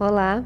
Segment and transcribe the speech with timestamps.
[0.00, 0.42] Olá,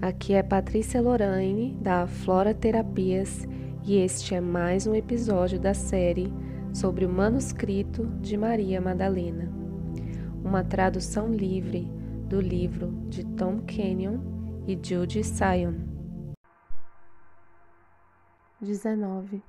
[0.00, 3.44] aqui é Patrícia Lorraine da Flora Terapias
[3.82, 6.32] e este é mais um episódio da série
[6.72, 9.50] sobre o manuscrito de Maria Madalena,
[10.44, 11.90] uma tradução livre
[12.28, 14.20] do livro de Tom Kenyon
[14.64, 15.74] e Judy Sion.
[18.60, 19.42] 19.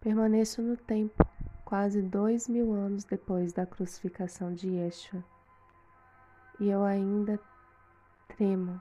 [0.00, 1.26] Permaneço no tempo,
[1.64, 5.24] quase dois mil anos depois da crucificação de Yeshua,
[6.60, 7.40] e eu ainda
[8.36, 8.80] tremo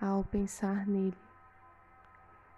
[0.00, 1.16] ao pensar nele.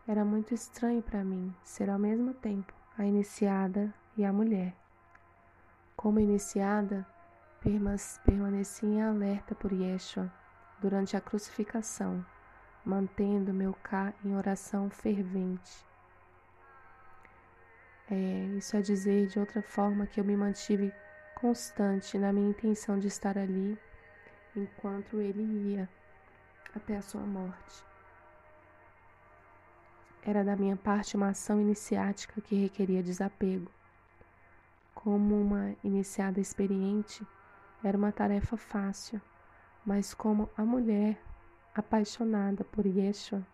[0.07, 4.75] Era muito estranho para mim ser ao mesmo tempo a iniciada e a mulher.
[5.97, 7.07] Como iniciada,
[7.61, 10.33] permaneci em alerta por Yeshua
[10.81, 12.25] durante a crucificação,
[12.85, 15.87] mantendo meu cá em oração fervente.
[18.11, 20.93] É, isso é dizer de outra forma que eu me mantive
[21.35, 23.79] constante na minha intenção de estar ali
[24.59, 25.89] enquanto ele ia
[26.75, 27.85] até a sua morte.
[30.23, 33.71] Era da minha parte uma ação iniciática que requeria desapego.
[34.95, 37.27] Como uma iniciada experiente,
[37.83, 39.21] era uma tarefa fácil,
[39.87, 41.19] mas como a mulher
[41.75, 43.47] apaixonada por Yeshua,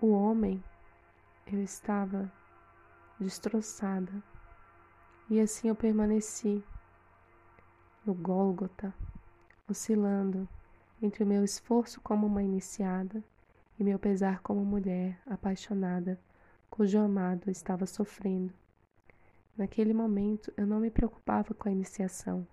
[0.00, 0.62] o homem,
[1.46, 2.32] eu estava
[3.20, 4.12] destroçada.
[5.28, 6.64] E assim eu permaneci
[8.04, 8.94] no Gólgota
[9.68, 10.48] oscilando
[11.00, 13.22] entre o meu esforço como uma iniciada
[13.78, 16.18] e meu pesar como mulher apaixonada,
[16.70, 18.52] cujo amado estava sofrendo.
[19.56, 22.46] Naquele momento eu não me preocupava com a iniciação,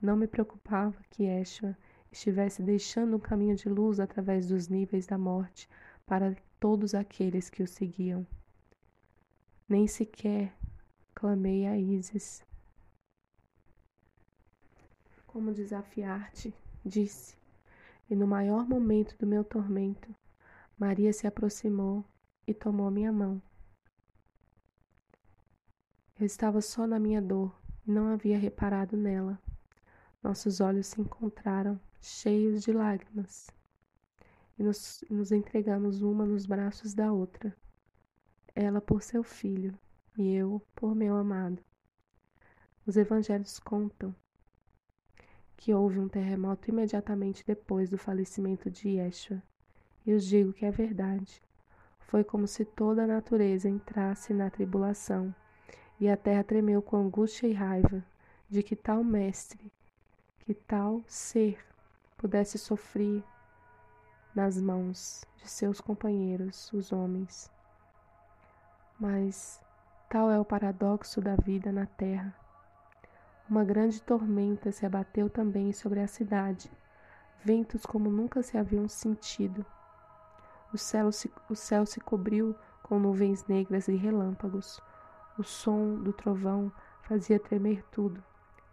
[0.00, 1.76] não me preocupava que Yeshua
[2.10, 5.68] estivesse deixando um caminho de luz através dos níveis da morte
[6.06, 8.26] para todos aqueles que o seguiam.
[9.68, 10.54] Nem sequer
[11.14, 12.42] clamei a Isis,
[15.28, 16.52] como desafiar-te,
[16.84, 17.36] disse.
[18.10, 20.12] E no maior momento do meu tormento,
[20.76, 22.04] Maria se aproximou
[22.46, 23.40] e tomou minha mão.
[26.18, 27.54] Eu estava só na minha dor
[27.86, 29.38] e não havia reparado nela.
[30.22, 33.48] Nossos olhos se encontraram, cheios de lágrimas,
[34.58, 37.54] e nos, nos entregamos uma nos braços da outra.
[38.54, 39.78] Ela por seu filho
[40.16, 41.62] e eu por meu amado.
[42.84, 44.12] Os evangelhos contam
[45.58, 49.42] que houve um terremoto imediatamente depois do falecimento de Yeshua.
[50.06, 51.42] E os digo que é verdade.
[51.98, 55.34] Foi como se toda a natureza entrasse na tribulação,
[56.00, 58.04] e a terra tremeu com angústia e raiva
[58.48, 59.70] de que tal mestre,
[60.38, 61.58] que tal ser
[62.16, 63.22] pudesse sofrer
[64.34, 67.50] nas mãos de seus companheiros, os homens.
[68.98, 69.60] Mas
[70.08, 72.32] tal é o paradoxo da vida na terra
[73.48, 76.70] uma grande tormenta se abateu também sobre a cidade,
[77.42, 79.64] ventos como nunca se haviam sentido.
[80.72, 84.80] O céu se, o céu se cobriu com nuvens negras e relâmpagos.
[85.38, 86.70] O som do trovão
[87.02, 88.22] fazia tremer tudo.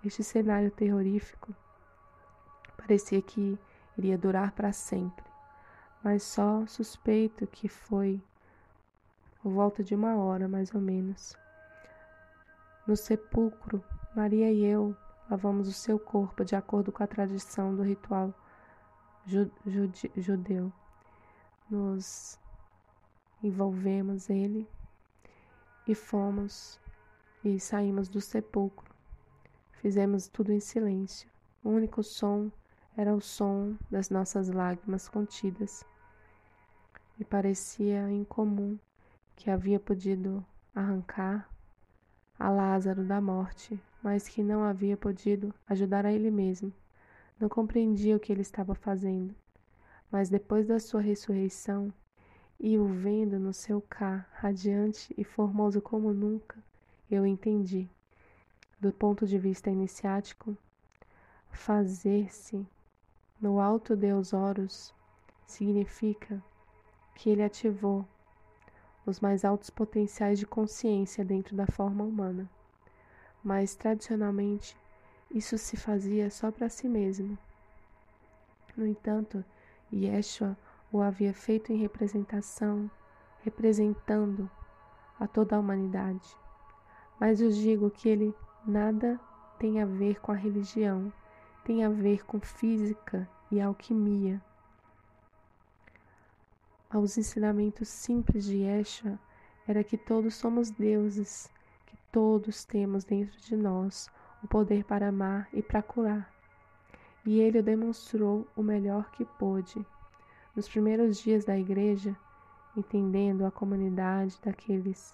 [0.03, 1.55] Este cenário terrorífico
[2.75, 3.57] parecia que
[3.97, 5.25] iria durar para sempre,
[6.03, 8.21] mas só suspeito que foi
[9.41, 11.35] por volta de uma hora mais ou menos.
[12.85, 13.81] No sepulcro
[14.15, 14.95] Maria e eu
[15.29, 18.33] lavamos o seu corpo de acordo com a tradição do ritual
[20.15, 20.71] judeu.
[21.69, 22.39] Nos
[23.43, 24.69] envolvemos ele
[25.85, 26.79] e fomos
[27.43, 28.89] e saímos do sepulcro.
[29.73, 31.29] Fizemos tudo em silêncio.
[31.61, 32.49] O único som
[32.95, 35.83] era o som das nossas lágrimas contidas.
[37.19, 38.79] E parecia incomum
[39.35, 41.49] que havia podido arrancar
[42.39, 46.71] a Lázaro da morte mas que não havia podido ajudar a ele mesmo.
[47.39, 49.33] Não compreendia o que ele estava fazendo.
[50.11, 51.91] Mas depois da sua ressurreição,
[52.59, 56.63] e o vendo no seu cá, radiante e formoso como nunca,
[57.09, 57.89] eu entendi.
[58.79, 60.55] Do ponto de vista iniciático,
[61.49, 62.63] fazer-se
[63.41, 64.93] no alto Deus Horus
[65.47, 66.43] significa
[67.15, 68.07] que ele ativou
[69.03, 72.47] os mais altos potenciais de consciência dentro da forma humana
[73.45, 74.75] mas tradicionalmente
[75.29, 77.37] isso se fazia só para si mesmo.
[78.75, 79.45] No entanto,
[79.93, 80.57] Yeshua
[80.91, 82.89] o havia feito em representação,
[83.43, 84.49] representando
[85.19, 86.35] a toda a humanidade.
[87.19, 88.33] Mas eu digo que ele
[88.65, 89.19] nada
[89.59, 91.13] tem a ver com a religião,
[91.63, 94.41] tem a ver com física e alquimia.
[96.89, 99.19] Aos ensinamentos simples de Yeshua
[99.67, 101.53] era que todos somos deuses
[102.15, 104.09] Todos temos dentro de nós
[104.41, 106.33] o poder para amar e para curar.
[107.25, 109.85] e ele o demonstrou o melhor que pôde.
[110.55, 112.15] Nos primeiros dias da igreja,
[112.73, 115.13] entendendo a comunidade daqueles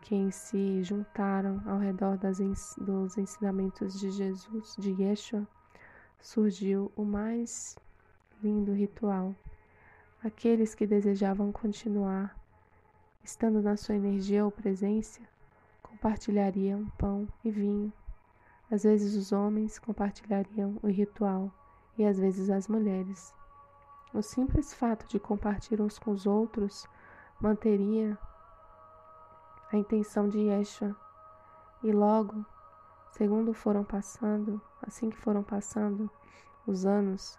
[0.00, 5.46] que se juntaram ao redor dos ensinamentos de Jesus, de Yeshua,
[6.18, 7.76] surgiu o mais
[8.42, 9.34] lindo ritual.
[10.24, 12.34] Aqueles que desejavam continuar,
[13.22, 15.20] estando na sua energia ou presença,
[16.00, 17.92] compartilhariam pão e vinho.
[18.70, 21.52] Às vezes os homens compartilhariam o ritual
[21.98, 23.34] e às vezes as mulheres.
[24.14, 26.88] O simples fato de compartilhar uns com os outros
[27.38, 28.18] manteria
[29.70, 30.96] a intenção de Yeshua.
[31.82, 32.46] E logo,
[33.12, 36.10] segundo foram passando, assim que foram passando
[36.66, 37.38] os anos,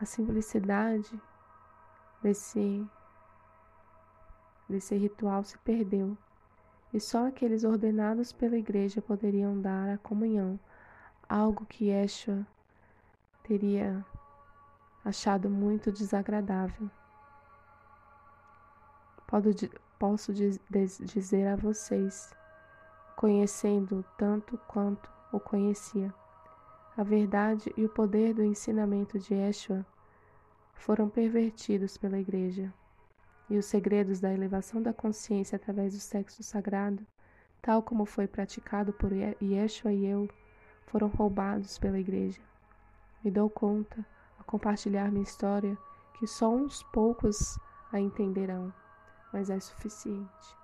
[0.00, 1.20] a simplicidade
[2.20, 2.84] desse
[4.68, 6.18] desse ritual se perdeu.
[6.96, 10.58] E só aqueles ordenados pela igreja poderiam dar a comunhão,
[11.28, 12.46] algo que Yeshua
[13.42, 14.02] teria
[15.04, 16.90] achado muito desagradável.
[19.98, 22.34] posso dizer a vocês,
[23.14, 26.14] conhecendo tanto quanto o conhecia,
[26.96, 29.84] a verdade e o poder do ensinamento de Yeshua
[30.72, 32.72] foram pervertidos pela Igreja,
[33.48, 37.06] e os segredos da elevação da consciência através do sexo sagrado,
[37.62, 40.28] tal como foi praticado por Yeshua e eu,
[40.86, 42.40] foram roubados pela Igreja.
[43.24, 44.04] Me dou conta
[44.46, 45.76] compartilhar minha história
[46.18, 47.58] que só uns poucos
[47.92, 48.72] a entenderão,
[49.32, 50.56] mas é suficiente.